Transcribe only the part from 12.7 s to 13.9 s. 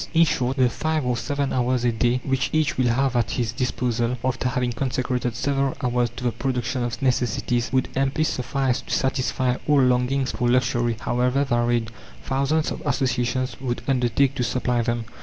of associations would